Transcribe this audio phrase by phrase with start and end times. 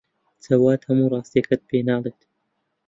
[0.43, 2.19] جەواد هەموو ڕاستییەکەت پێ ناڵێت.